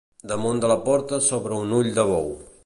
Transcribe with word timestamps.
Damunt 0.29 0.61
de 0.63 0.71
la 0.71 0.77
porta 0.87 1.19
s'obre 1.27 1.61
un 1.67 1.77
ull 1.83 1.93
de 2.01 2.09
bou. 2.15 2.29